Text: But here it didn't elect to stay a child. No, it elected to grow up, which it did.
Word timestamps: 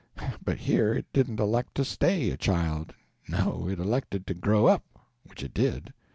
But 0.43 0.57
here 0.57 0.95
it 0.95 1.05
didn't 1.13 1.39
elect 1.39 1.75
to 1.75 1.85
stay 1.85 2.31
a 2.31 2.35
child. 2.37 2.95
No, 3.29 3.69
it 3.69 3.77
elected 3.77 4.25
to 4.25 4.33
grow 4.33 4.65
up, 4.65 4.81
which 5.25 5.43
it 5.43 5.53
did. 5.53 5.93